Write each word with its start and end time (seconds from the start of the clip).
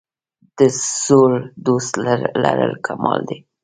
د 0.57 0.59
زوړ 1.03 1.31
دوست 1.65 1.91
لرل 2.43 2.73
کمال 2.85 3.19
دی. 3.29 3.37